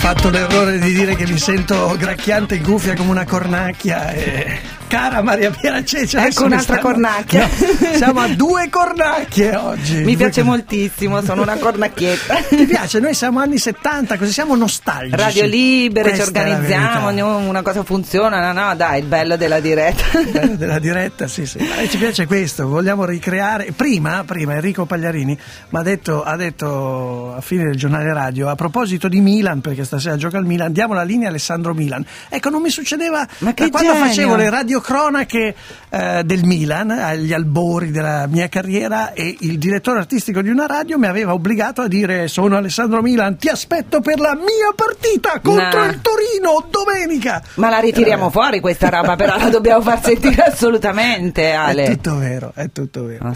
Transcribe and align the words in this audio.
fatto 0.00 0.30
l'errore 0.30 0.78
di 0.78 0.94
dire 0.94 1.14
che 1.14 1.26
mi 1.26 1.38
sento 1.38 1.94
gracchiante 1.98 2.54
in 2.54 2.62
cuffia 2.62 2.96
come 2.96 3.10
una 3.10 3.26
cornacchia 3.26 4.10
e... 4.12 4.79
Cara 4.90 5.22
Maria 5.22 5.52
Piera 5.52 5.84
Ceccia, 5.84 6.26
ecco 6.26 6.46
un'altra 6.46 6.78
stiamo... 6.78 6.82
cornacchia. 6.82 7.48
No, 7.48 7.96
siamo 7.96 8.20
a 8.22 8.26
due 8.26 8.68
cornacchie 8.68 9.54
oggi. 9.54 10.02
Mi 10.02 10.16
piace 10.16 10.42
moltissimo, 10.42 11.22
sono 11.22 11.42
una 11.42 11.54
cornacchietta. 11.58 12.34
Ti 12.50 12.66
piace? 12.66 12.98
Noi 12.98 13.14
siamo 13.14 13.38
anni 13.38 13.56
70, 13.56 14.18
così 14.18 14.32
siamo 14.32 14.56
nostalgici. 14.56 15.14
Radio 15.14 15.46
libere, 15.46 16.08
Questa 16.08 16.24
ci 16.24 16.30
organizziamo, 16.36 17.48
una 17.48 17.62
cosa 17.62 17.84
funziona. 17.84 18.50
No, 18.50 18.66
no, 18.66 18.74
dai, 18.74 18.98
il 18.98 19.06
bello 19.06 19.36
della 19.36 19.60
diretta. 19.60 20.18
Il 20.18 20.30
bello 20.32 20.56
della 20.56 20.80
diretta, 20.80 21.28
sì, 21.28 21.46
sì. 21.46 21.58
Ma 21.58 21.86
ci 21.86 21.96
piace 21.96 22.26
questo, 22.26 22.66
vogliamo 22.66 23.04
ricreare. 23.04 23.70
Prima, 23.70 24.24
prima 24.26 24.54
Enrico 24.54 24.86
Pagliarini 24.86 25.38
mi 25.68 25.78
ha 25.78 25.82
detto, 25.82 26.24
ha 26.24 26.34
detto 26.34 27.32
a 27.36 27.40
fine 27.40 27.62
del 27.62 27.76
giornale 27.76 28.12
radio, 28.12 28.48
a 28.48 28.56
proposito 28.56 29.06
di 29.06 29.20
Milan, 29.20 29.60
perché 29.60 29.84
stasera 29.84 30.16
gioca 30.16 30.38
il 30.38 30.46
Milan, 30.46 30.72
diamo 30.72 30.94
la 30.94 31.04
linea 31.04 31.28
Alessandro 31.28 31.74
Milan. 31.74 32.04
Ecco, 32.28 32.48
non 32.48 32.60
mi 32.60 32.70
succedeva 32.70 33.24
Ma 33.38 33.54
che 33.54 33.66
da 33.66 33.70
quando 33.70 33.92
genio. 33.92 34.06
facevo 34.08 34.34
le 34.34 34.50
radio 34.50 34.78
radiocronache 34.80 35.54
eh, 35.90 36.22
del 36.24 36.44
Milan, 36.44 36.90
agli 36.90 37.32
albori 37.32 37.90
della 37.90 38.26
mia 38.26 38.48
carriera, 38.48 39.12
e 39.12 39.36
il 39.40 39.58
direttore 39.58 39.98
artistico 39.98 40.40
di 40.40 40.48
una 40.48 40.66
radio 40.66 40.98
mi 40.98 41.06
aveva 41.06 41.32
obbligato 41.32 41.82
a 41.82 41.88
dire: 41.88 42.28
Sono 42.28 42.56
Alessandro 42.56 43.02
Milan, 43.02 43.36
ti 43.36 43.48
aspetto 43.48 44.00
per 44.00 44.18
la 44.18 44.34
mia 44.34 44.72
partita 44.74 45.40
contro 45.40 45.80
no. 45.80 45.90
il 45.90 46.00
Torino 46.00 46.66
domenica. 46.70 47.42
Ma 47.54 47.68
la 47.68 47.78
ritiriamo 47.78 48.28
eh. 48.28 48.30
fuori 48.30 48.60
questa 48.60 48.88
roba, 48.88 49.16
però 49.16 49.36
la 49.36 49.48
dobbiamo 49.48 49.82
far 49.82 50.02
sentire 50.02 50.42
assolutamente, 50.50 51.52
Ale. 51.52 51.84
È 51.84 51.90
tutto 51.92 52.16
vero, 52.16 52.52
è 52.54 52.70
tutto 52.72 53.04
vero. 53.04 53.28
Oh, 53.28 53.34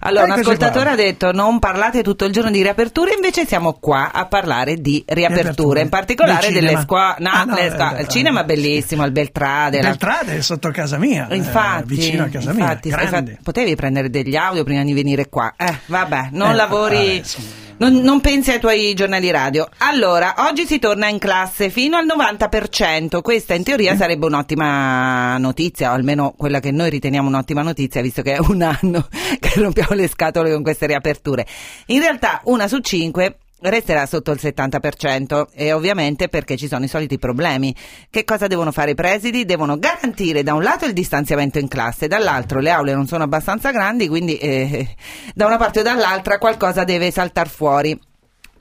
allora, 0.00 0.26
Eccoci 0.26 0.40
un 0.40 0.44
ascoltatore 0.46 0.84
qua. 0.84 0.92
ha 0.92 0.96
detto: 0.96 1.32
Non 1.32 1.58
parlate 1.58 2.02
tutto 2.02 2.24
il 2.24 2.32
giorno 2.32 2.50
di 2.50 2.62
riaperture, 2.62 3.14
invece 3.14 3.46
siamo 3.46 3.74
qua 3.74 4.10
a 4.12 4.26
parlare 4.26 4.76
di 4.76 5.02
riaperture, 5.06 5.42
riaperture. 5.42 5.80
in 5.80 5.88
particolare 5.88 6.52
delle 6.52 6.80
scuole. 6.80 7.16
No, 7.18 7.30
ah, 7.32 7.44
no, 7.44 7.56
eh, 7.56 7.70
scu- 7.70 8.00
il 8.00 8.08
cinema 8.08 8.44
bellissimo, 8.44 9.04
il 9.04 9.12
Beltrade. 9.12 9.80
Beltrade, 9.80 10.36
la 10.36 10.42
sotto 10.54 10.70
casa 10.70 10.98
mia, 10.98 11.28
eh, 11.28 11.36
infatti, 11.36 11.94
eh, 11.94 11.96
vicino 11.96 12.24
a 12.24 12.28
casa 12.28 12.50
infatti, 12.52 12.88
mia. 12.88 12.98
Fa- 13.06 13.24
potevi 13.42 13.74
prendere 13.74 14.08
degli 14.10 14.36
audio 14.36 14.62
prima 14.62 14.84
di 14.84 14.92
venire 14.92 15.28
qua. 15.28 15.54
Eh, 15.56 15.78
vabbè, 15.86 16.28
non 16.32 16.50
eh, 16.50 16.54
lavori. 16.54 17.22
Vabbè, 17.22 17.62
non, 17.76 17.92
non, 17.96 18.20
pensi 18.20 18.52
ai 18.52 18.60
tuoi 18.60 18.94
giornali 18.94 19.32
radio. 19.32 19.68
Allora, 19.78 20.34
oggi 20.48 20.64
si 20.64 20.78
torna 20.78 21.08
in 21.08 21.18
classe 21.18 21.70
fino 21.70 21.96
al 21.96 22.06
90%. 22.06 23.20
Questa 23.20 23.54
in 23.54 23.64
teoria 23.64 23.96
sarebbe 23.96 24.26
un'ottima 24.26 25.36
notizia, 25.38 25.90
o 25.90 25.94
almeno 25.94 26.34
quella 26.36 26.60
che 26.60 26.70
noi 26.70 26.88
riteniamo 26.88 27.26
un'ottima 27.26 27.62
notizia, 27.62 28.00
visto 28.00 28.22
che 28.22 28.34
è 28.34 28.38
un 28.38 28.62
anno 28.62 29.08
che 29.40 29.60
rompiamo 29.60 29.94
le 29.94 30.06
scatole 30.06 30.52
con 30.52 30.62
queste 30.62 30.86
riaperture. 30.86 31.44
In 31.86 31.98
realtà, 31.98 32.42
una 32.44 32.68
su 32.68 32.78
cinque 32.78 33.38
resterà 33.70 34.06
sotto 34.06 34.30
il 34.30 34.40
70% 34.40 35.46
e 35.52 35.72
ovviamente 35.72 36.28
perché 36.28 36.56
ci 36.56 36.68
sono 36.68 36.84
i 36.84 36.88
soliti 36.88 37.18
problemi. 37.18 37.74
Che 38.10 38.24
cosa 38.24 38.46
devono 38.46 38.72
fare 38.72 38.92
i 38.92 38.94
presidi? 38.94 39.44
Devono 39.44 39.78
garantire 39.78 40.42
da 40.42 40.54
un 40.54 40.62
lato 40.62 40.84
il 40.84 40.92
distanziamento 40.92 41.58
in 41.58 41.68
classe, 41.68 42.08
dall'altro 42.08 42.60
le 42.60 42.70
aule 42.70 42.94
non 42.94 43.06
sono 43.06 43.24
abbastanza 43.24 43.70
grandi, 43.70 44.08
quindi 44.08 44.36
eh, 44.36 44.94
da 45.34 45.46
una 45.46 45.56
parte 45.56 45.80
o 45.80 45.82
dall'altra 45.82 46.38
qualcosa 46.38 46.84
deve 46.84 47.10
saltare 47.10 47.48
fuori. 47.48 47.98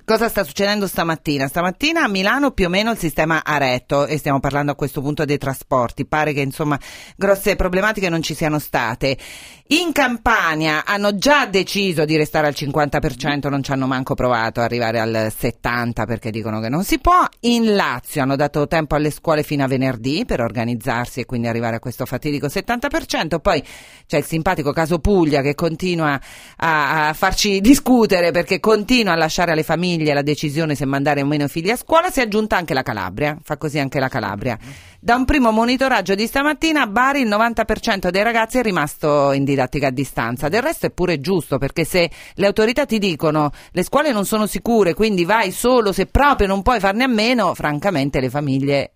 Cosa 0.06 0.28
sta 0.28 0.44
succedendo 0.44 0.86
stamattina? 0.86 1.48
Stamattina 1.48 2.04
a 2.04 2.09
Milano 2.09 2.52
più 2.52 2.66
o 2.66 2.70
meno 2.70 2.92
il 2.92 2.98
sistema 2.98 3.42
ha 3.42 3.58
retto 3.58 4.06
e 4.06 4.18
stiamo 4.18 4.42
parlando 4.42 4.73
a 4.73 4.76
questo 4.76 5.00
punto 5.00 5.23
dei 5.23 5.38
trasporti. 5.38 6.06
Pare 6.06 6.34
che 6.34 6.42
insomma 6.42 6.78
grosse 7.16 7.56
problematiche 7.56 8.10
non 8.10 8.22
ci 8.22 8.34
siano 8.34 8.60
state. 8.60 9.18
In 9.68 9.94
Campania 9.94 10.84
hanno 10.84 11.16
già 11.16 11.45
deciso 11.45 12.04
di 12.04 12.18
restare 12.18 12.48
al 12.48 12.54
50%, 12.56 13.50
non 13.50 13.64
ci 13.64 13.72
hanno 13.72 13.88
manco 13.88 14.14
provato 14.14 14.60
ad 14.60 14.66
arrivare 14.66 15.00
al 15.00 15.32
70% 15.34 16.06
perché 16.06 16.32
dicono 16.32 16.60
che 16.60 16.67
non 16.67 16.84
si 16.84 17.00
può. 17.00 17.26
In 17.42 17.73
Lazio 17.73 18.22
hanno 18.23 18.36
dato 18.36 18.67
tempo 18.67 18.95
alle 18.95 19.10
scuole 19.10 19.42
fino 19.42 19.64
a 19.64 19.67
venerdì 19.67 20.26
per 20.26 20.42
organizzarsi 20.42 21.22
e 21.22 21.26
quindi 21.26 21.48
arrivare 21.48 21.77
a 21.77 21.80
questo 21.80 22.06
fatidico 22.06 22.48
70%. 22.48 23.39
Poi 23.39 23.64
c'è 24.06 24.17
il 24.17 24.26
simpatico 24.26 24.73
caso 24.73 25.00
Puglia 25.00 25.42
che 25.42 25.56
continua 25.56 26.20
a, 26.58 27.08
a 27.08 27.14
farci 27.14 27.61
discutere 27.61 28.32
perché 28.32 28.60
continua 28.60 29.14
a 29.14 29.16
lasciare 29.16 29.54
alle 29.54 29.64
famiglie 29.64 29.92
la 30.02 30.21
decisione 30.21 30.73
se 30.73 30.86
mandare 30.86 31.21
o 31.21 31.26
meno 31.26 31.43
i 31.43 31.48
figli 31.48 31.70
a 31.70 31.76
scuola. 31.76 32.09
Si 32.09 32.20
è 32.20 32.23
aggiunta 32.23 32.58
anche 32.58 32.73
la 32.73 32.81
Calabria, 32.81 33.37
fa 33.43 33.58
così 33.58 33.77
anche 33.77 33.99
la 33.99 34.08
Calabria. 34.08 34.58
Da 34.99 35.15
un 35.15 35.26
primo 35.26 35.52
monitoraggio 35.52 36.15
di 36.15 36.26
stamattina 36.26 36.81
a 36.81 36.87
Bari 36.87 37.21
il 37.21 37.27
90% 37.27 38.09
dei 38.09 38.23
ragazzi 38.23 38.58
è 38.58 38.64
rimasto 38.64 39.32
in 39.33 39.43
didattica 39.43 39.87
a 39.87 39.92
distanza. 39.92 40.49
Del 40.49 40.61
resto 40.61 40.87
è 40.87 40.92
pure 40.92 41.20
giusto 41.20 41.58
perché 41.58 41.83
se 41.83 42.09
le 42.33 42.45
autorità 42.48 42.86
ti 42.86 42.98
dicono 42.98 43.52
le 43.71 43.83
scuole 43.83 44.11
non 44.11 44.26
sono 44.26 44.48
sicure, 44.48 44.93
quindi 44.93 45.26
vai 45.26 45.52
solo 45.52 45.92
se 45.92 46.08
proprio 46.08 46.48
non 46.48 46.64
puoi 46.64 46.80
farne 46.80 47.03
a 47.03 47.08
meno, 47.08 47.53
francamente 47.53 48.20
le 48.20 48.30
famiglie 48.30 48.92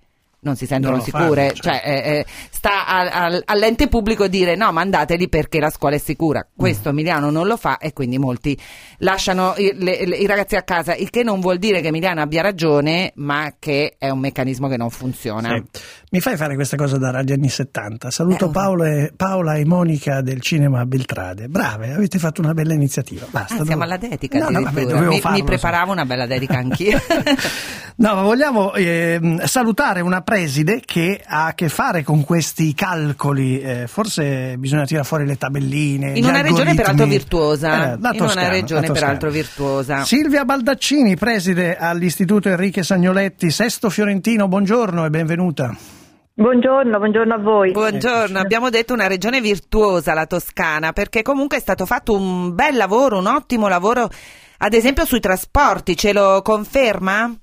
non 0.47 0.55
si 0.55 0.65
sentono 0.65 0.95
non 0.95 1.03
sicure, 1.03 1.47
fanno, 1.47 1.53
cioè, 1.53 1.81
cioè 1.81 1.81
eh, 1.85 2.17
eh, 2.17 2.25
sta 2.49 2.87
a, 2.87 3.25
a, 3.25 3.41
all'ente 3.45 3.87
pubblico 3.87 4.27
dire 4.27 4.55
no, 4.55 4.71
mandateli 4.71 5.29
perché 5.29 5.59
la 5.59 5.69
scuola 5.69 5.95
è 5.95 5.99
sicura. 5.99 6.45
Questo 6.55 6.89
mm. 6.89 6.91
Emiliano 6.93 7.29
non 7.29 7.45
lo 7.47 7.57
fa 7.57 7.77
e 7.77 7.93
quindi 7.93 8.17
molti 8.17 8.57
lasciano 8.99 9.53
i, 9.57 9.73
le, 9.75 10.05
le, 10.05 10.15
i, 10.15 10.25
ragazzi 10.25 10.55
a 10.55 10.63
casa, 10.63 10.95
il 10.95 11.09
che 11.09 11.23
non 11.23 11.39
vuol 11.39 11.57
dire 11.57 11.81
che 11.81 11.87
Emiliano 11.87 12.21
abbia 12.21 12.41
ragione, 12.41 13.11
ma 13.15 13.53
che 13.59 13.95
è 13.97 14.09
un 14.09 14.19
meccanismo 14.19 14.67
che 14.67 14.77
non 14.77 14.89
funziona. 14.89 15.49
Sì. 15.49 15.81
Mi 16.09 16.21
fai 16.21 16.37
fare 16.37 16.55
questa 16.55 16.77
cosa 16.77 16.97
da 16.97 17.11
radio 17.11 17.35
anni 17.35 17.49
70. 17.49 18.09
Saluto 18.09 18.47
eh, 18.47 18.51
Paola, 18.51 18.87
e, 18.87 19.11
Paola, 19.15 19.55
e, 19.55 19.65
Monica 19.65 20.21
del 20.21 20.41
cinema 20.41 20.85
Beltrade. 20.85 21.49
Brave, 21.49 21.91
avete 21.93 22.17
fatto 22.17 22.41
una 22.41 22.53
bella 22.53 22.73
iniziativa. 22.73 23.25
Basta, 23.29 23.61
ah, 23.61 23.65
siamo 23.65 23.83
alla 23.83 23.97
dedica. 23.97 24.39
No, 24.39 24.49
no, 24.49 24.61
vabbè, 24.61 24.85
mi, 25.05 25.19
farlo, 25.19 25.37
mi 25.37 25.43
preparavo 25.43 25.91
una 25.91 26.05
bella 26.05 26.25
dedica 26.25 26.57
anch'io. 26.57 26.97
no, 27.97 28.15
ma 28.15 28.21
vogliamo 28.21 28.73
eh, 28.73 29.41
salutare 29.43 30.01
una 30.01 30.21
preside 30.37 30.81
che 30.85 31.19
ha 31.25 31.47
a 31.47 31.53
che 31.55 31.67
fare 31.67 32.03
con 32.03 32.23
questi 32.23 32.75
calcoli, 32.75 33.59
eh, 33.59 33.87
forse 33.87 34.55
bisogna 34.59 34.85
tirare 34.85 35.03
fuori 35.03 35.25
le 35.25 35.35
tabelline. 35.35 36.11
In 36.11 36.25
una 36.25 36.41
regione 36.41 36.75
peraltro 36.75 37.07
virtuosa. 37.07 37.93
Eh, 37.93 37.95
in 37.95 38.01
Toscana, 38.15 38.41
una 38.41 38.49
regione 38.49 38.91
peraltro 38.91 39.31
virtuosa. 39.31 40.03
Silvia 40.03 40.45
Baldaccini, 40.45 41.15
preside 41.15 41.75
all'Istituto 41.75 42.49
Enrique 42.49 42.83
Sagnoletti, 42.83 43.49
Sesto 43.49 43.89
Fiorentino, 43.89 44.47
buongiorno 44.47 45.05
e 45.05 45.09
benvenuta. 45.09 45.75
Buongiorno, 46.35 46.99
buongiorno 46.99 47.33
a 47.33 47.39
voi. 47.39 47.71
Buongiorno, 47.71 48.37
abbiamo 48.37 48.69
detto 48.69 48.93
una 48.93 49.07
regione 49.07 49.41
virtuosa 49.41 50.13
la 50.13 50.27
Toscana 50.27 50.93
perché 50.93 51.23
comunque 51.23 51.57
è 51.57 51.61
stato 51.61 51.87
fatto 51.87 52.13
un 52.13 52.53
bel 52.53 52.75
lavoro, 52.75 53.17
un 53.17 53.25
ottimo 53.25 53.67
lavoro, 53.67 54.07
ad 54.59 54.73
esempio 54.73 55.03
sui 55.03 55.19
trasporti, 55.19 55.97
ce 55.97 56.13
lo 56.13 56.43
conferma? 56.43 57.35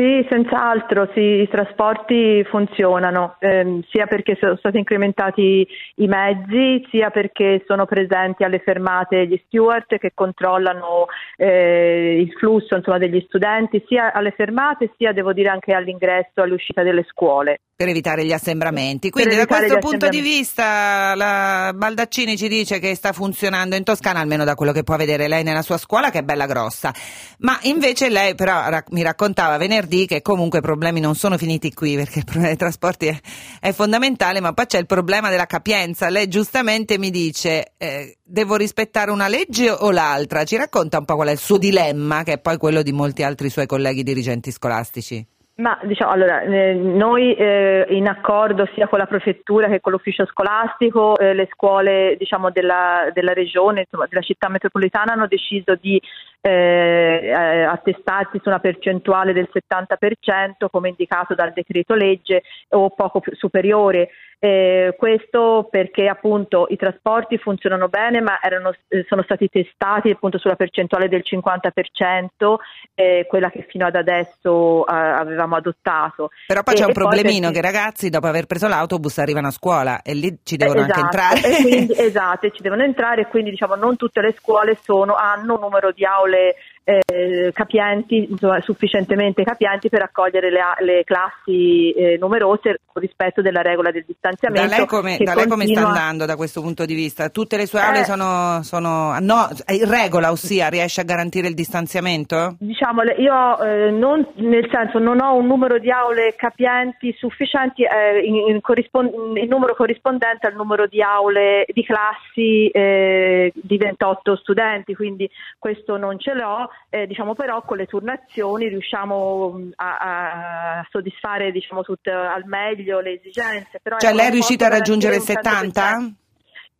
Sì, 0.00 0.26
senz'altro, 0.30 1.10
sì, 1.12 1.42
i 1.42 1.48
trasporti 1.50 2.42
funzionano, 2.44 3.36
ehm, 3.38 3.82
sia 3.90 4.06
perché 4.06 4.34
sono 4.40 4.56
stati 4.56 4.78
incrementati 4.78 5.68
i 5.96 6.06
mezzi, 6.06 6.82
sia 6.88 7.10
perché 7.10 7.62
sono 7.66 7.84
presenti 7.84 8.42
alle 8.42 8.60
fermate 8.60 9.26
gli 9.26 9.38
steward 9.44 9.98
che 9.98 10.12
controllano 10.14 11.04
eh, 11.36 12.16
il 12.18 12.32
flusso 12.32 12.76
insomma, 12.76 12.96
degli 12.96 13.22
studenti, 13.26 13.84
sia 13.86 14.14
alle 14.14 14.30
fermate 14.30 14.90
sia 14.96 15.12
devo 15.12 15.34
dire 15.34 15.50
anche 15.50 15.74
all'ingresso 15.74 16.30
e 16.36 16.42
all'uscita 16.44 16.82
delle 16.82 17.04
scuole 17.06 17.58
per 17.80 17.88
evitare 17.88 18.26
gli 18.26 18.32
assembramenti. 18.34 19.08
Quindi 19.08 19.36
da 19.36 19.46
questo 19.46 19.78
punto 19.78 20.10
di 20.10 20.20
vista 20.20 21.14
la 21.14 21.72
Baldaccini 21.74 22.36
ci 22.36 22.46
dice 22.46 22.78
che 22.78 22.94
sta 22.94 23.14
funzionando 23.14 23.74
in 23.74 23.84
Toscana, 23.84 24.20
almeno 24.20 24.44
da 24.44 24.54
quello 24.54 24.72
che 24.72 24.82
può 24.82 24.96
vedere 24.96 25.28
lei 25.28 25.42
nella 25.42 25.62
sua 25.62 25.78
scuola, 25.78 26.10
che 26.10 26.18
è 26.18 26.22
bella 26.22 26.44
grossa. 26.44 26.92
Ma 27.38 27.58
invece 27.62 28.10
lei 28.10 28.34
però 28.34 28.68
rac- 28.68 28.90
mi 28.90 29.00
raccontava 29.00 29.56
venerdì 29.56 30.04
che 30.04 30.20
comunque 30.20 30.58
i 30.58 30.60
problemi 30.60 31.00
non 31.00 31.14
sono 31.14 31.38
finiti 31.38 31.72
qui, 31.72 31.96
perché 31.96 32.18
il 32.18 32.24
problema 32.26 32.48
dei 32.48 32.58
trasporti 32.58 33.06
è, 33.06 33.18
è 33.60 33.72
fondamentale, 33.72 34.40
ma 34.40 34.52
poi 34.52 34.66
c'è 34.66 34.78
il 34.78 34.84
problema 34.84 35.30
della 35.30 35.46
capienza. 35.46 36.10
Lei 36.10 36.28
giustamente 36.28 36.98
mi 36.98 37.08
dice... 37.08 37.72
Eh, 37.78 38.18
devo 38.30 38.54
rispettare 38.54 39.10
una 39.10 39.26
legge 39.26 39.70
o 39.70 39.90
l'altra? 39.90 40.44
Ci 40.44 40.56
racconta 40.56 40.98
un 40.98 41.04
po' 41.04 41.16
qual 41.16 41.28
è 41.28 41.32
il 41.32 41.38
suo 41.38 41.56
dilemma, 41.56 42.22
che 42.24 42.34
è 42.34 42.38
poi 42.38 42.58
quello 42.58 42.82
di 42.82 42.92
molti 42.92 43.24
altri 43.24 43.50
suoi 43.50 43.66
colleghi 43.66 44.04
dirigenti 44.04 44.52
scolastici. 44.52 45.26
Ma 45.60 45.78
diciamo, 45.82 46.10
allora, 46.10 46.40
eh, 46.40 46.72
noi 46.72 47.34
eh, 47.34 47.84
in 47.90 48.08
accordo 48.08 48.66
sia 48.74 48.88
con 48.88 48.98
la 48.98 49.04
prefettura 49.04 49.68
che 49.68 49.80
con 49.80 49.92
l'ufficio 49.92 50.24
scolastico, 50.24 51.18
eh, 51.18 51.34
le 51.34 51.48
scuole 51.52 52.16
diciamo, 52.18 52.50
della, 52.50 53.10
della, 53.12 53.34
regione, 53.34 53.80
insomma, 53.80 54.06
della 54.08 54.22
città 54.22 54.48
metropolitana 54.48 55.12
hanno 55.12 55.26
deciso 55.26 55.74
di 55.78 56.00
eh, 56.42 57.20
eh, 57.22 57.62
attestarsi 57.64 58.40
su 58.42 58.48
una 58.48 58.60
percentuale 58.60 59.32
del 59.32 59.48
70% 59.52 60.68
come 60.70 60.88
indicato 60.88 61.34
dal 61.34 61.52
decreto 61.52 61.94
legge 61.94 62.42
o 62.70 62.90
poco 62.90 63.22
superiore. 63.32 64.08
Eh, 64.42 64.94
questo 64.96 65.68
perché 65.70 66.06
appunto 66.06 66.64
i 66.70 66.76
trasporti 66.76 67.36
funzionano 67.36 67.88
bene 67.88 68.22
ma 68.22 68.38
erano, 68.40 68.72
eh, 68.88 69.04
sono 69.06 69.22
stati 69.22 69.50
testati 69.50 70.08
appunto 70.08 70.38
sulla 70.38 70.56
percentuale 70.56 71.10
del 71.10 71.22
50%, 71.22 72.56
eh, 72.94 73.26
quella 73.28 73.50
che 73.50 73.66
fino 73.68 73.84
ad 73.84 73.96
adesso 73.96 74.86
eh, 74.86 74.94
avevamo 74.94 75.56
adottato. 75.56 76.30
Però 76.46 76.62
poi 76.62 76.74
c'è 76.74 76.86
un 76.86 76.94
problemino 76.94 77.50
perché... 77.50 77.60
che 77.60 77.68
i 77.68 77.70
ragazzi 77.70 78.08
dopo 78.08 78.28
aver 78.28 78.46
preso 78.46 78.66
l'autobus 78.66 79.18
arrivano 79.18 79.48
a 79.48 79.50
scuola 79.50 80.00
e 80.00 80.14
lì 80.14 80.38
ci 80.42 80.56
devono 80.56 80.84
esatto, 80.84 81.00
anche 81.00 81.18
entrare. 81.18 81.60
Quindi, 81.60 81.92
esatto, 82.00 82.48
ci 82.48 82.62
devono 82.62 82.82
entrare 82.82 83.20
e 83.20 83.26
quindi 83.26 83.50
diciamo 83.50 83.74
non 83.74 83.96
tutte 83.96 84.22
le 84.22 84.32
scuole 84.32 84.78
sono, 84.80 85.16
hanno 85.16 85.56
un 85.56 85.60
numero 85.60 85.92
di 85.92 86.06
aule 86.06 86.29
regole 86.30 86.54
eh, 86.84 87.50
capienti, 87.52 88.26
insomma, 88.30 88.60
sufficientemente 88.60 89.44
capienti 89.44 89.88
per 89.88 90.02
accogliere 90.02 90.50
le, 90.50 90.60
le 90.80 91.04
classi 91.04 91.92
eh, 91.92 92.16
numerose 92.18 92.80
rispetto 92.94 93.42
della 93.42 93.62
regola 93.62 93.90
del 93.90 94.04
distanziamento. 94.06 94.68
Da 94.68 94.76
lei 94.76 94.86
come, 94.86 95.16
da 95.18 95.34
lei 95.34 95.46
come 95.46 95.66
sta 95.66 95.86
andando 95.86 96.26
da 96.26 96.36
questo 96.36 96.60
punto 96.60 96.84
di 96.84 96.94
vista? 96.94 97.28
Tutte 97.28 97.56
le 97.56 97.66
sue 97.66 97.80
aule 97.80 98.00
eh, 98.00 98.04
sono, 98.04 98.62
sono 98.62 99.18
no, 99.20 99.48
in 99.68 99.88
regola, 99.88 100.30
ossia 100.30 100.68
riesce 100.68 101.02
a 101.02 101.04
garantire 101.04 101.48
il 101.48 101.54
distanziamento? 101.54 102.56
Diciamo, 102.58 103.02
io 103.18 103.62
eh, 103.62 103.90
non, 103.90 104.26
nel 104.36 104.68
senso 104.70 104.98
non 104.98 105.20
ho 105.20 105.34
un 105.34 105.46
numero 105.46 105.78
di 105.78 105.90
aule 105.90 106.34
capienti 106.36 107.14
sufficienti 107.16 107.82
eh, 107.82 108.20
in, 108.24 108.54
in, 108.54 108.60
corrispond- 108.60 109.36
in, 109.36 109.48
numero 109.48 109.74
corrispondente 109.74 110.46
al 110.46 110.54
numero 110.54 110.86
di 110.86 111.02
aule 111.02 111.66
di 111.68 111.84
classi 111.84 112.68
eh, 112.68 113.52
di 113.54 113.76
28 113.76 114.36
studenti, 114.36 114.94
quindi 114.94 115.30
questo 115.58 115.96
non 115.96 116.18
ce 116.18 116.34
l'ho 116.34 116.69
eh, 116.88 117.06
diciamo 117.06 117.34
però 117.34 117.62
con 117.62 117.76
le 117.76 117.86
turnazioni 117.86 118.68
riusciamo 118.68 119.52
mm, 119.52 119.70
a, 119.76 120.78
a 120.78 120.86
soddisfare 120.90 121.52
diciamo, 121.52 121.82
tutte, 121.82 122.10
al 122.10 122.44
meglio 122.46 123.00
le 123.00 123.20
esigenze. 123.20 123.80
Però 123.82 123.98
cioè 123.98 124.12
lei 124.12 124.28
è 124.28 124.30
riuscita 124.30 124.66
a 124.66 124.70
raggiungere 124.70 125.16
il 125.16 125.22
70%? 125.22 126.12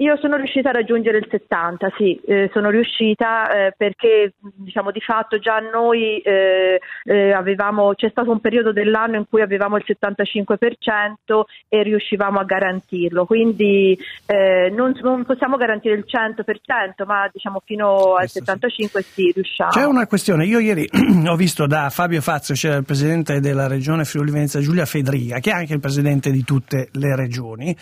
Io 0.00 0.16
sono 0.16 0.36
riuscita 0.36 0.70
a 0.70 0.72
raggiungere 0.72 1.18
il 1.18 1.26
70, 1.30 1.92
sì, 1.98 2.18
eh, 2.26 2.48
sono 2.54 2.70
riuscita 2.70 3.50
eh, 3.66 3.74
perché 3.76 4.32
diciamo 4.56 4.90
di 4.92 5.00
fatto 5.00 5.38
già 5.38 5.58
noi 5.58 6.20
eh, 6.20 6.80
eh 7.04 7.32
avevamo, 7.32 7.92
c'è 7.92 8.08
stato 8.08 8.30
un 8.30 8.40
periodo 8.40 8.72
dell'anno 8.72 9.16
in 9.16 9.26
cui 9.28 9.42
avevamo 9.42 9.76
il 9.76 9.84
75% 9.86 11.42
e 11.68 11.82
riuscivamo 11.82 12.38
a 12.38 12.44
garantirlo, 12.44 13.26
quindi 13.26 13.98
eh, 14.24 14.72
non, 14.74 14.98
non, 15.02 15.26
possiamo 15.26 15.58
garantire 15.58 15.96
il 15.96 16.06
100%, 16.06 17.04
ma 17.04 17.28
diciamo 17.30 17.60
fino 17.62 18.14
al 18.14 18.24
75% 18.24 19.00
sì, 19.00 19.32
riusciamo. 19.34 19.70
C'è 19.70 19.84
una 19.84 20.06
questione, 20.06 20.46
io 20.46 20.60
ieri 20.60 20.88
ho 21.28 21.36
visto 21.36 21.66
da 21.66 21.90
Fabio 21.90 22.22
Fazio, 22.22 22.54
cioè 22.54 22.76
il 22.76 22.84
presidente 22.84 23.40
della 23.40 23.66
regione 23.66 24.04
Friuli 24.04 24.30
Venezia 24.30 24.60
Giulia 24.60 24.86
Fedriga, 24.86 25.40
che 25.40 25.50
è 25.50 25.54
anche 25.54 25.74
il 25.74 25.80
presidente 25.80 26.30
di 26.30 26.42
tutte 26.42 26.88
le 26.92 27.14
regioni, 27.14 27.76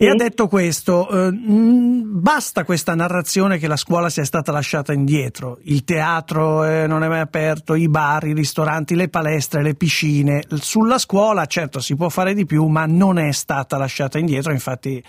e 0.00 0.08
ha 0.08 0.14
detto 0.14 0.46
questo, 0.46 1.08
eh, 1.10 1.30
basta 1.32 2.62
questa 2.62 2.94
narrazione 2.94 3.58
che 3.58 3.66
la 3.66 3.74
scuola 3.74 4.08
sia 4.08 4.24
stata 4.24 4.52
lasciata 4.52 4.92
indietro, 4.92 5.58
il 5.62 5.82
teatro 5.82 6.64
eh, 6.64 6.86
non 6.86 7.02
è 7.02 7.08
mai 7.08 7.18
aperto, 7.18 7.74
i 7.74 7.88
bar, 7.88 8.22
i 8.28 8.32
ristoranti, 8.32 8.94
le 8.94 9.08
palestre, 9.08 9.60
le 9.60 9.74
piscine, 9.74 10.42
sulla 10.48 10.98
scuola 10.98 11.46
certo 11.46 11.80
si 11.80 11.96
può 11.96 12.10
fare 12.10 12.32
di 12.32 12.46
più 12.46 12.66
ma 12.66 12.86
non 12.86 13.18
è 13.18 13.32
stata 13.32 13.76
lasciata 13.76 14.18
indietro, 14.18 14.52
infatti 14.52 15.02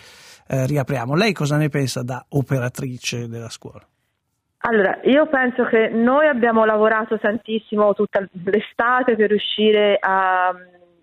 eh, 0.48 0.66
riapriamo. 0.66 1.14
Lei 1.14 1.34
cosa 1.34 1.58
ne 1.58 1.70
pensa 1.70 2.02
da 2.02 2.26
operatrice 2.30 3.28
della 3.28 3.50
scuola? 3.50 3.86
Allora, 4.62 5.00
io 5.04 5.28
penso 5.28 5.66
che 5.66 5.90
noi 5.90 6.28
abbiamo 6.28 6.66
lavorato 6.66 7.20
tantissimo 7.20 7.94
tutta 7.94 8.28
l'estate 8.44 9.16
per 9.16 9.30
riuscire 9.30 9.98
a 10.02 10.52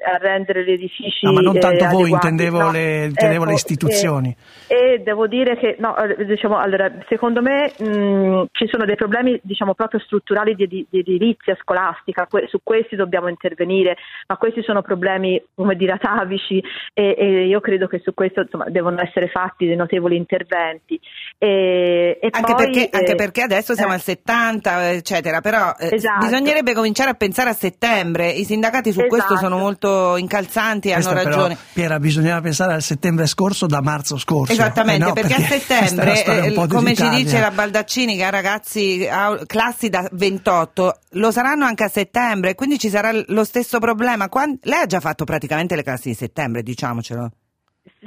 a 0.04 0.16
rendere 0.18 0.64
gli 0.64 0.72
edifici. 0.72 1.24
No, 1.24 1.32
ma 1.32 1.40
non 1.40 1.58
tanto 1.58 1.84
eh, 1.84 1.88
voi, 1.88 2.10
intendevo, 2.10 2.58
no, 2.58 2.70
le, 2.70 3.04
intendevo 3.06 3.42
ecco, 3.42 3.50
le, 3.50 3.54
istituzioni. 3.54 4.36
E, 4.66 4.74
e, 4.74 4.98
devo 4.98 5.26
dire 5.26 5.56
che, 5.56 5.76
no, 5.78 5.96
eh, 5.96 6.24
diciamo, 6.24 6.56
allora, 6.58 6.90
secondo 7.08 7.40
me 7.42 7.72
mh, 7.76 8.46
ci 8.52 8.66
sono 8.70 8.84
dei 8.84 8.96
problemi 8.96 9.38
diciamo, 9.42 9.74
proprio 9.74 10.00
strutturali 10.00 10.54
di, 10.54 10.66
di, 10.66 10.86
di 10.88 11.00
edilizia 11.00 11.56
scolastica, 11.60 12.26
que- 12.26 12.46
su 12.48 12.58
questi 12.62 12.96
dobbiamo 12.96 13.28
intervenire, 13.28 13.96
ma 14.26 14.36
questi 14.36 14.62
sono 14.62 14.82
problemi, 14.82 15.42
come 15.54 15.76
dire, 15.76 15.92
atavici 15.92 16.62
e, 16.92 17.14
e 17.16 17.46
io 17.46 17.60
credo 17.60 17.86
che 17.86 18.00
su 18.02 18.12
questo 18.14 18.42
insomma, 18.42 18.68
devono 18.68 19.00
essere 19.00 19.28
fatti 19.28 19.66
dei 19.66 19.76
notevoli 19.76 20.16
interventi. 20.16 21.00
E, 21.38 22.18
anche, 22.30 22.54
poi, 22.54 22.64
perché, 22.64 22.90
eh, 22.90 22.98
anche, 22.98 23.14
perché, 23.14 23.42
adesso 23.42 23.74
siamo 23.74 23.92
eh, 23.92 23.96
al 23.96 24.00
70, 24.00 24.90
eccetera, 24.92 25.40
però 25.40 25.72
eh, 25.78 25.94
esatto. 25.94 26.26
bisognerebbe 26.26 26.74
cominciare 26.74 27.10
a 27.10 27.14
pensare 27.14 27.50
a 27.50 27.54
settembre, 27.54 28.30
i 28.30 28.44
sindacati 28.44 28.92
su 28.92 29.00
esatto. 29.00 29.14
questo 29.14 29.36
sono 29.36 29.58
molto 29.58 29.85
molto 29.86 30.16
incalzanti 30.16 30.88
e 30.88 30.92
hanno 30.94 31.12
ragione. 31.12 31.54
Però, 31.54 31.68
Piera, 31.72 31.98
bisognava 31.98 32.40
pensare 32.40 32.74
al 32.74 32.82
settembre 32.82 33.26
scorso 33.26 33.66
da 33.66 33.80
marzo 33.80 34.18
scorso. 34.18 34.52
Esattamente, 34.52 35.04
eh 35.04 35.06
no, 35.06 35.12
perché, 35.12 35.34
perché, 35.34 35.42
a 35.54 35.58
settembre, 35.58 36.24
eh, 36.24 36.66
come 36.66 36.94
ci 36.94 37.08
dice 37.10 37.40
la 37.40 37.50
Baldaccini, 37.50 38.16
che 38.16 38.24
ha 38.24 38.30
ragazzi, 38.30 39.06
classi 39.46 39.88
da 39.88 40.08
28, 40.10 40.98
lo 41.10 41.30
saranno 41.30 41.64
anche 41.64 41.84
a 41.84 41.88
settembre, 41.88 42.54
quindi 42.54 42.78
ci 42.78 42.88
sarà 42.88 43.12
lo 43.26 43.44
stesso 43.44 43.78
problema. 43.78 44.28
Quando, 44.28 44.58
lei 44.62 44.82
ha 44.82 44.86
già 44.86 45.00
fatto 45.00 45.24
praticamente 45.24 45.76
le 45.76 45.82
classi 45.82 46.08
di 46.08 46.14
settembre, 46.14 46.62
diciamocelo. 46.62 47.30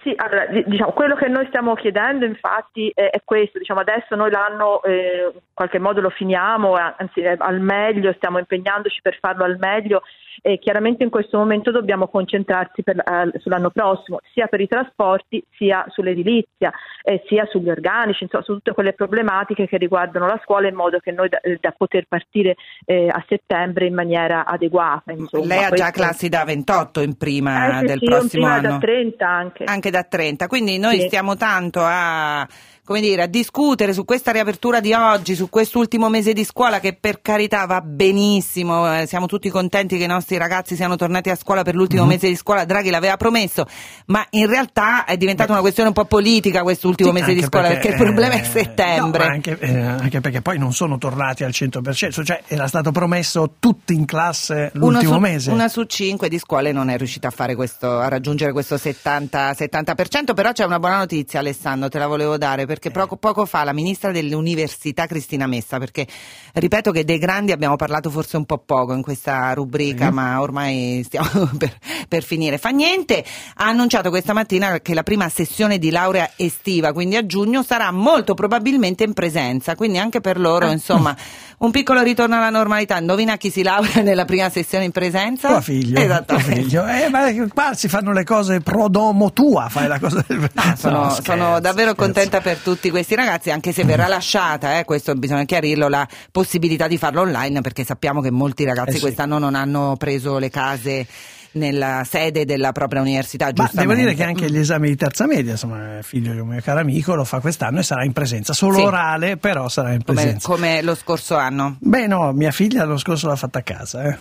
Sì, 0.01 0.13
allora, 0.15 0.45
diciamo, 0.65 0.91
quello 0.91 1.15
che 1.15 1.27
noi 1.27 1.45
stiamo 1.47 1.73
chiedendo 1.73 2.25
infatti 2.25 2.91
è, 2.93 3.09
è 3.09 3.21
questo, 3.23 3.57
diciamo, 3.57 3.81
adesso 3.81 4.15
noi 4.15 4.31
l'anno 4.31 4.81
eh, 4.83 5.31
in 5.33 5.41
qualche 5.53 5.79
modo 5.79 5.99
lo 6.01 6.09
finiamo, 6.09 6.75
anzi 6.75 7.25
al 7.25 7.59
meglio, 7.59 8.13
stiamo 8.13 8.37
impegnandoci 8.37 8.99
per 9.01 9.17
farlo 9.19 9.43
al 9.43 9.57
meglio 9.59 10.01
e 10.41 10.57
chiaramente 10.59 11.03
in 11.03 11.09
questo 11.09 11.37
momento 11.37 11.71
dobbiamo 11.71 12.07
concentrarci 12.07 12.83
per, 12.83 12.97
eh, 12.97 13.39
sull'anno 13.39 13.69
prossimo, 13.69 14.19
sia 14.33 14.47
per 14.47 14.61
i 14.61 14.67
trasporti, 14.67 15.43
sia 15.51 15.85
sull'edilizia, 15.89 16.71
eh, 17.03 17.23
sia 17.27 17.45
sugli 17.45 17.69
organici, 17.69 18.23
insomma, 18.23 18.43
su 18.43 18.53
tutte 18.53 18.73
quelle 18.73 18.93
problematiche 18.93 19.67
che 19.67 19.77
riguardano 19.77 20.27
la 20.27 20.39
scuola 20.43 20.67
in 20.67 20.75
modo 20.75 20.99
che 20.99 21.11
noi 21.11 21.29
da, 21.29 21.39
eh, 21.41 21.57
da 21.59 21.73
poter 21.75 22.05
partire 22.07 22.55
eh, 22.85 23.09
a 23.09 23.23
settembre 23.27 23.85
in 23.85 23.93
maniera 23.93 24.45
adeguata. 24.45 25.11
Insomma. 25.11 25.45
Lei 25.45 25.63
ha 25.63 25.71
già 25.71 25.91
classi 25.91 26.29
da 26.29 26.43
28 26.43 27.01
in 27.01 27.17
prima 27.17 27.67
eh, 27.67 27.79
sì, 27.79 27.85
del 27.85 27.99
sì, 27.99 28.05
prossimo 28.05 28.45
prima 28.45 28.53
anno. 28.53 28.69
da 28.69 28.77
30 28.77 29.27
anche. 29.27 29.63
Anche 29.65 29.88
da 29.89 30.03
30, 30.03 30.47
quindi 30.47 30.77
noi 30.77 30.99
sì. 30.99 31.07
stiamo 31.07 31.35
tanto 31.35 31.81
a 31.83 32.47
come 32.89 33.01
dire, 33.01 33.21
a 33.21 33.27
discutere 33.27 33.93
su 33.93 34.03
questa 34.03 34.31
riapertura 34.31 34.79
di 34.79 34.93
oggi, 34.93 35.35
su 35.35 35.47
quest'ultimo 35.47 36.09
mese 36.09 36.33
di 36.33 36.43
scuola 36.43 36.79
che 36.79 36.97
per 36.99 37.21
carità 37.21 37.67
va 37.67 37.81
benissimo, 37.81 38.91
eh, 38.91 39.05
siamo 39.05 39.27
tutti 39.27 39.47
contenti 39.51 39.95
che 39.95 40.05
i 40.05 40.07
nostri 40.07 40.37
ragazzi 40.37 40.75
siano 40.75 40.95
tornati 40.95 41.29
a 41.29 41.35
scuola 41.35 41.61
per 41.61 41.75
l'ultimo 41.75 42.01
mm-hmm. 42.01 42.11
mese 42.11 42.29
di 42.29 42.35
scuola, 42.35 42.65
Draghi 42.65 42.89
l'aveva 42.89 43.15
promesso, 43.15 43.67
ma 44.07 44.25
in 44.31 44.47
realtà 44.47 45.05
è 45.05 45.17
diventata 45.17 45.51
una 45.51 45.61
questione 45.61 45.89
un 45.89 45.93
po' 45.93 46.05
politica 46.05 46.63
quest'ultimo 46.63 47.09
sì, 47.09 47.19
mese 47.19 47.33
di 47.35 47.43
scuola 47.43 47.67
perché, 47.67 47.89
perché, 47.89 48.03
il 48.03 48.09
problema 48.09 48.33
è 48.33 48.43
settembre. 48.43 49.23
No, 49.23 49.33
anche, 49.33 49.59
eh, 49.59 49.79
anche, 49.79 50.19
perché 50.19 50.41
poi 50.41 50.57
non 50.57 50.73
sono 50.73 50.97
tornati 50.97 51.43
al 51.43 51.51
100%, 51.51 52.23
cioè 52.23 52.41
era 52.47 52.67
stato 52.67 52.89
promesso 52.89 53.53
tutti 53.59 53.93
in 53.93 54.05
classe 54.05 54.71
l'ultimo 54.73 55.13
su, 55.13 55.19
mese. 55.19 55.51
Una 55.51 55.67
su 55.67 55.83
cinque 55.83 56.27
di 56.27 56.39
scuole 56.39 56.71
non 56.71 56.89
è 56.89 56.97
riuscita 56.97 57.27
a, 57.27 57.31
fare 57.31 57.53
questo, 57.53 57.99
a 57.99 58.07
raggiungere 58.07 58.51
questo 58.51 58.79
70, 58.79 59.51
70%, 59.51 60.33
però 60.33 60.53
c'è 60.53 60.65
una 60.65 60.79
buona 60.79 60.97
notizia 60.97 61.37
Alessandro, 61.37 61.87
te 61.87 61.99
la 61.99 62.07
volevo 62.07 62.35
dare 62.39 62.65
perché 62.79 62.91
poco, 62.91 63.17
poco 63.17 63.45
fa 63.45 63.65
la 63.65 63.73
ministra 63.73 64.11
dell'università 64.11 65.05
Cristina 65.05 65.45
Messa, 65.45 65.77
perché 65.77 66.07
ripeto 66.53 66.91
che 66.91 67.03
dei 67.03 67.17
grandi 67.17 67.51
abbiamo 67.51 67.75
parlato 67.75 68.09
forse 68.09 68.37
un 68.37 68.45
po' 68.45 68.57
poco 68.57 68.93
in 68.93 69.01
questa 69.01 69.53
rubrica, 69.53 70.07
sì. 70.07 70.13
ma 70.13 70.39
ormai 70.39 71.01
stiamo 71.03 71.27
per, 71.59 71.77
per, 72.07 72.23
finire. 72.23 72.57
Fa 72.57 72.69
niente, 72.69 73.23
ha 73.55 73.65
annunciato 73.65 74.09
questa 74.09 74.31
mattina 74.31 74.79
che 74.79 74.93
la 74.93 75.03
prima 75.03 75.27
sessione 75.27 75.77
di 75.77 75.91
laurea 75.91 76.31
estiva, 76.37 76.93
quindi 76.93 77.17
a 77.17 77.25
giugno, 77.25 77.61
sarà 77.63 77.91
molto 77.91 78.33
probabilmente 78.33 79.03
in 79.03 79.13
presenza, 79.13 79.75
quindi 79.75 79.97
anche 79.97 80.21
per 80.21 80.39
loro, 80.39 80.67
ah. 80.67 80.71
insomma, 80.71 81.15
un 81.57 81.71
piccolo 81.71 82.01
ritorno 82.01 82.37
alla 82.37 82.49
normalità. 82.49 82.97
Indovina 82.97 83.35
chi 83.35 83.49
si 83.49 83.61
laurea 83.61 84.01
nella 84.01 84.23
prima 84.23 84.49
sessione 84.49 84.85
in 84.85 84.91
presenza? 84.91 85.49
Tua 85.49 85.61
figlio. 85.61 85.99
Esattamente. 85.99 86.53
Tuo 86.53 86.63
figlio. 86.63 86.87
Eh, 86.87 87.09
ma 87.09 87.47
qua 87.53 87.73
si 87.73 87.89
fanno 87.89 88.13
le 88.13 88.23
cose 88.23 88.61
pro 88.61 88.87
domo 88.87 89.33
tua, 89.33 89.67
fai 89.67 89.87
la 89.87 89.99
cosa 89.99 90.23
del... 90.25 90.49
No, 90.53 90.75
sono, 90.77 91.17
sono 91.21 91.59
davvero 91.59 91.93
contenta 91.93 92.39
per 92.39 92.57
tutti 92.57 92.68
questi 92.69 92.89
questi 92.89 93.15
ragazzi, 93.15 93.51
anche 93.51 93.71
se 93.71 93.83
verrà 93.83 94.07
lasciata, 94.07 94.79
eh, 94.79 94.85
questo 94.85 95.13
bisogna 95.15 95.45
chiarirlo, 95.45 95.87
la 95.87 96.07
possibilità 96.31 96.87
di 96.87 96.97
farlo 96.97 97.21
online, 97.21 97.61
perché 97.61 97.83
sappiamo 97.83 98.21
che 98.21 98.31
molti 98.31 98.63
ragazzi 98.63 98.89
eh 98.89 98.95
sì. 98.95 98.99
quest'anno 99.01 99.37
non 99.39 99.55
hanno 99.55 99.95
preso 99.97 100.37
le 100.37 100.49
case 100.49 101.07
nella 101.51 102.03
sede 102.07 102.45
della 102.45 102.71
propria 102.71 103.01
università. 103.01 103.51
Ma 103.55 103.69
devo 103.71 103.93
dire 103.93 104.13
che 104.13 104.23
anche 104.23 104.49
gli 104.51 104.57
esami 104.57 104.89
di 104.89 104.95
terza 104.95 105.25
media, 105.25 105.53
insomma, 105.53 106.01
figlio 106.01 106.33
di 106.33 106.39
un 106.39 106.47
mio 106.49 106.61
caro 106.61 106.79
amico 106.79 107.15
lo 107.15 107.23
fa 107.23 107.39
quest'anno 107.39 107.79
e 107.79 107.83
sarà 107.83 108.03
in 108.03 108.13
presenza, 108.13 108.53
solo 108.53 108.77
sì. 108.77 108.81
orale, 108.81 109.37
però 109.37 109.67
sarà 109.69 109.93
in 109.93 110.03
presenza. 110.03 110.47
Come, 110.47 110.67
come, 110.67 110.81
lo 110.81 110.95
scorso 110.95 111.35
anno? 111.35 111.77
Beh, 111.79 112.07
no, 112.07 112.31
mia 112.33 112.51
figlia 112.51 112.83
lo 112.83 112.97
scorso 112.97 113.27
l'ha 113.27 113.35
fatta 113.35 113.59
a 113.59 113.63
casa, 113.63 114.03
eh. 114.03 114.17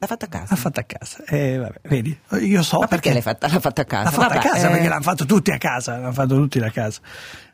L'ha 0.00 0.06
fatta 0.06 0.26
a 0.26 0.28
casa? 0.28 0.46
L'ha 0.50 0.56
fatta 0.56 0.80
a 0.80 0.84
casa. 0.84 1.24
Eh, 1.26 1.58
vabbè, 1.58 1.80
vedi, 1.88 2.16
io 2.42 2.62
so. 2.62 2.78
Ma 2.78 2.86
perché, 2.86 3.10
perché 3.10 3.12
l'hai 3.14 3.22
fatta, 3.22 3.48
l'ha 3.52 3.60
fatta 3.60 3.82
a 3.82 3.84
casa? 3.84 4.04
L'ha 4.04 4.10
fatta 4.10 4.34
vabbè, 4.34 4.38
a 4.38 4.50
casa 4.52 4.68
eh... 4.68 4.70
perché 4.70 4.88
l'hanno 4.88 5.02
fatto 5.02 5.24
tutti 5.24 5.50
a 5.50 5.58
casa, 5.58 5.96
l'hanno 5.96 6.12
fatto 6.12 6.36
tutti 6.36 6.60
a 6.60 6.70
casa 6.70 7.00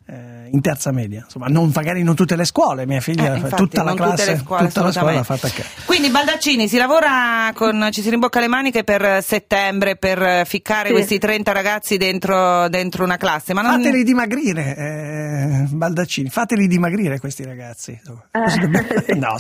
eh, 0.07 0.49
in 0.51 0.61
terza 0.61 0.93
media, 0.93 1.23
insomma, 1.25 1.47
non, 1.47 1.71
magari 1.75 2.03
non 2.03 2.15
tutte 2.15 2.37
le 2.37 2.45
scuole, 2.45 2.85
mia 2.87 3.01
figlia, 3.01 3.33
eh, 3.33 3.39
infatti, 3.39 3.57
tutta 3.57 3.83
la 3.83 3.95
classe, 3.95 4.37
scuole, 4.37 4.67
tutta 4.67 4.83
la 4.83 4.93
scuola 4.93 5.13
l'ha 5.13 5.23
fatta 5.23 5.47
a 5.47 5.51
casa. 5.51 5.69
Quindi 5.87 6.11
Baldaccini 6.11 6.69
si 6.69 6.77
lavora 6.77 7.51
con, 7.55 7.89
ci 7.91 8.03
si 8.03 8.11
rimbocca 8.11 8.39
le 8.39 8.49
maniche 8.49 8.85
per 8.85 9.23
settembre 9.23 9.97
per 9.97 10.47
ficcare 10.47 10.89
sì. 10.89 10.93
questi 10.93 11.19
30 11.19 11.53
ragazzi 11.53 11.97
dentro, 11.97 12.69
dentro 12.69 13.03
una 13.03 13.17
classe. 13.17 13.55
Ma 13.55 13.63
non... 13.63 13.73
Fateli 13.73 14.05
dimagrire, 14.05 14.77
eh, 14.77 15.65
Baldaccini, 15.71 16.29
fateli 16.29 16.67
dimagrire 16.67 17.19
questi 17.19 17.45
ragazzi. 17.45 17.93
Eh. 17.93 19.15
no, 19.17 19.37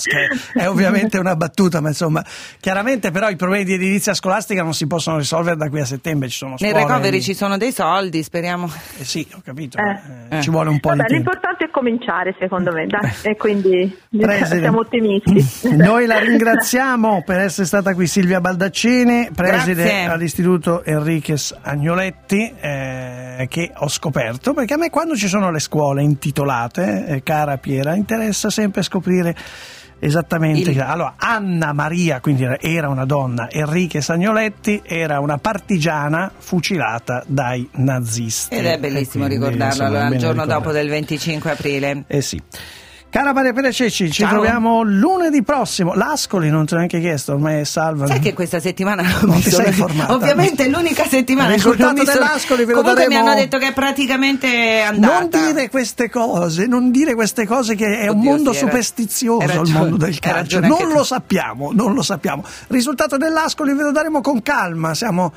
è 0.55 0.67
ovviamente 0.67 1.19
una 1.19 1.37
battuta, 1.37 1.83
ma 1.83 1.89
insomma, 1.89 2.25
chiaramente 2.59 3.11
però 3.11 3.29
i 3.29 3.37
problemi 3.37 3.65
di 3.65 3.75
edilizia 3.75 4.15
scolastica 4.15 4.63
non 4.63 4.73
si 4.73 4.87
possono 4.87 5.19
risolvere 5.19 5.57
da 5.57 5.69
qui 5.69 5.81
a 5.81 5.85
settembre, 5.85 6.29
ci 6.31 6.39
sono 6.39 6.57
scuole. 6.57 6.73
Nel 6.73 6.83
recovery 6.83 7.21
ci 7.21 7.35
sono 7.35 7.59
dei 7.59 7.73
soldi, 7.73 8.23
speriamo. 8.23 8.71
Eh 8.99 9.05
sì, 9.05 9.27
ho 9.35 9.43
capito. 9.45 9.77
Eh. 9.77 10.41
Ci 10.41 10.53
vuole 10.55 10.71
un 10.71 10.81
po' 10.81 10.89
Vabbè, 10.91 11.03
di 11.03 11.09
tempo. 11.09 11.31
l'importante 11.31 11.65
è 11.65 11.71
cominciare, 11.71 12.35
secondo 12.39 12.73
me, 12.73 12.87
dai, 12.87 13.11
e 13.23 13.37
quindi 13.37 13.97
Preside. 14.09 14.61
siamo 14.61 14.79
ottimisti. 14.81 15.45
Noi 15.77 16.07
la 16.07 16.19
ringraziamo 16.19 17.23
per 17.25 17.41
essere 17.41 17.67
stata 17.67 17.95
qui 17.95 18.07
Silvia 18.07 18.41
Baldaccini, 18.41 19.31
preside 19.35 19.83
Grazie. 19.83 20.07
all'Istituto 20.07 20.85
Enriquez 20.85 21.57
Agnoletti, 21.63 22.55
eh, 22.61 23.47
che 23.49 23.73
ho 23.75 23.89
scoperto, 23.89 24.55
perché 24.55 24.75
a 24.75 24.77
me 24.77 24.91
quando 24.91 25.17
ci 25.17 25.27
sono 25.29 25.51
le 25.51 25.61
scuole 25.61 26.03
intitolate, 26.03 27.07
eh, 27.07 27.23
cara 27.23 27.59
Piera, 27.59 27.95
interessa 27.95 28.51
sempre 28.51 28.83
scoprire 28.83 29.35
esattamente. 29.99 30.71
Il- 30.71 30.81
Allora, 30.81 31.15
Anna 31.17 31.73
Maria, 31.73 32.21
quindi 32.21 32.45
era- 32.45 32.89
una 32.89 33.05
donna, 33.05 33.49
Enriquez 33.51 34.09
Agnoletti 34.11 34.83
era 34.85 35.21
una 35.21 35.39
partigiana 35.39 36.31
fucilata 36.37 37.23
dai 37.27 37.69
nazisti. 37.73 38.55
Ed 38.55 38.67
è 38.67 38.79
bellissimo 38.79 39.25
quindi, 39.27 39.45
ricordarlo 39.45 39.65
insomma, 39.67 39.89
allora, 39.89 40.07
il 40.07 40.19
giorno 40.19 40.33
ricordato. 40.43 40.61
dopo 40.61 40.73
del 40.73 40.89
25 40.89 41.51
aprile. 41.51 42.05
Eh 42.07 42.21
sì. 42.23 42.41
Cara 43.15 43.33
Maria 43.33 43.53
Perececci, 43.53 44.11
ci 44.11 44.23
Ciao. 44.23 44.31
troviamo 44.33 44.83
lunedì 44.83 45.45
prossimo. 45.45 45.95
L'Ascoli 45.95 46.51
non 46.51 46.67
ti 46.67 46.75
ho 46.75 46.79
neanche 46.79 46.99
chiesto, 46.99 47.31
ormai 47.35 47.61
è 47.61 47.65
salva. 47.65 48.09
Sai 48.09 48.19
che 48.19 48.33
questa 48.33 48.59
settimana 48.59 49.03
non 49.03 49.13
Non 49.21 49.37
mi 49.37 49.41
ti 49.41 49.51
sono 49.51 49.63
sei 49.63 49.73
informata? 49.73 50.13
Ovviamente 50.15 50.65
è 50.65 50.69
l'unica 50.69 51.07
settimana 51.07 51.47
cui 51.55 51.63
non 51.63 51.71
risultato 51.75 51.93
mi 51.93 52.05
sono- 52.07 52.13
dell'Ascoli 52.27 52.65
ve 52.65 52.73
lo 52.73 52.81
Comunque 52.81 53.07
mi 53.07 53.15
daremo- 53.15 53.31
hanno 53.31 53.41
detto 53.41 53.59
che 53.59 53.67
è 53.69 53.73
praticamente 53.73 54.81
andata. 54.81 55.21
Non 55.21 55.29
dire 55.53 55.71
queste 55.71 56.11
cose, 56.11 56.67
non 56.67 56.91
dire 56.91 57.15
queste 57.15 57.47
cose 57.47 57.77
che 57.77 58.01
è 58.01 58.09
un 58.09 58.19
Oddio, 58.19 58.31
mondo 58.31 58.53
sì, 58.53 58.59
superstizioso 58.59 59.39
hai 59.39 59.47
il 59.53 59.59
ragione, 59.59 59.79
mondo 59.79 59.97
del 59.97 60.19
calcio. 60.19 60.37
ragione 60.59 60.67
Non 60.67 60.93
lo 60.93 61.05
sappiamo, 61.05 61.71
non 61.73 61.95
lo 61.95 62.03
sappiamo. 62.03 62.43
Risultato 62.67 63.17
dell'Ascoli 63.17 63.75
ve 63.75 63.83
lo 63.85 63.93
daremo 63.93 64.21
con 64.23 64.43
calma. 64.43 64.93
Siamo 64.95 65.33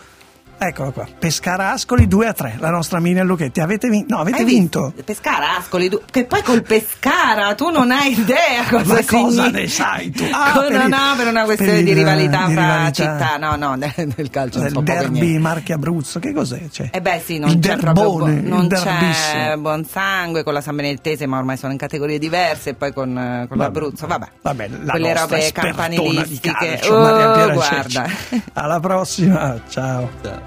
Eccolo 0.59 0.91
qua, 0.91 1.05
Pescara 1.19 1.71
Ascoli 1.71 2.07
2 2.07 2.25
a 2.27 2.33
3, 2.33 2.55
la 2.57 2.71
nostra 2.71 2.99
Mini 2.99 3.21
Lucchetti. 3.21 3.59
Avete 3.59 3.89
vinto? 3.89 4.15
No, 4.15 4.21
avete 4.21 4.39
Hai 4.39 4.43
vinto. 4.45 4.85
visto? 4.87 5.03
Pescara, 5.03 5.55
Ascoli, 5.57 5.87
tu- 5.87 6.01
che 6.09 6.25
poi 6.25 6.41
col 6.41 6.63
Pescara 6.63 7.53
tu 7.53 7.69
non 7.69 7.91
hai 7.91 8.13
idea 8.19 8.63
cosa 8.67 8.93
Ma 8.95 9.05
cosa 9.05 9.49
ne 9.51 9.67
sai 9.67 10.09
tu? 10.09 10.23
Ah, 10.33 10.53
Co- 10.53 10.61
per 10.61 10.71
no, 10.71 10.87
no, 10.87 11.15
per 11.15 11.27
una 11.27 11.43
questione 11.43 11.73
per 11.73 11.83
di 11.83 11.89
il- 11.91 11.95
rivalità 11.95 12.45
di 12.47 12.53
fra 12.53 12.61
rivalità. 12.63 12.91
città, 12.91 13.37
no, 13.37 13.55
no, 13.55 13.77
del, 13.77 14.29
calcio 14.31 14.59
Del 14.59 14.73
derby. 14.83 15.37
Marche 15.37 15.73
Abruzzo, 15.73 16.17
che 16.19 16.33
cos'è? 16.33 16.61
Cioè, 16.71 16.89
Eh 16.91 17.01
beh 17.01 17.21
sì, 17.23 17.37
non 17.37 17.49
il 17.51 17.59
c'è 17.59 17.75
derbone, 17.75 18.33
bu- 18.41 18.47
non 18.49 18.67
c'è 18.67 19.55
buon 19.59 19.85
sangue 19.85 20.41
con 20.43 20.53
la 20.53 20.61
San 20.61 20.75
Benedettese, 20.75 21.27
ma 21.27 21.37
ormai 21.37 21.57
sono 21.57 21.71
in 21.71 21.77
categorie 21.77 22.17
diverse, 22.17 22.71
e 22.71 22.73
poi 22.73 22.93
con, 22.93 23.15
eh, 23.15 23.45
con 23.47 23.57
Vabbè. 23.57 23.61
l'Abruzzo, 23.73 24.07
vabbè. 24.07 24.27
Vabbè, 24.41 24.69
la 24.83 24.91
Quelle 24.91 25.13
robe 25.13 25.37
di 25.45 25.51
campanilistiche. 25.51 26.51
calcio, 26.51 26.93
Oh, 26.95 27.53
guarda. 27.53 28.09
Alla 28.53 28.79
prossima, 28.79 29.61
ciao. 29.69 30.09
Ciao. 30.23 30.45